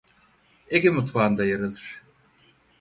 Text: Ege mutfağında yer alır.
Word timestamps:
Ege 0.69 0.89
mutfağında 0.89 1.45
yer 1.45 1.59
alır. 1.59 2.01